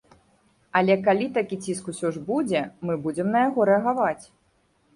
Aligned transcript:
Але 0.79 0.95
калі 1.07 1.27
такі 1.35 1.59
ціск 1.67 1.91
усё 1.93 2.11
ж 2.17 2.25
будзе, 2.31 2.65
мы 2.89 2.99
будзем 3.07 3.31
на 3.37 3.47
яго 3.47 3.71
рэагаваць. 3.75 4.21